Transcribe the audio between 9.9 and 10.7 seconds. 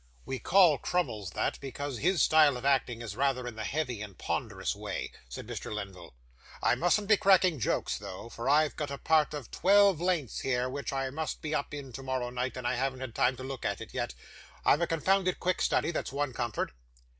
lengths here,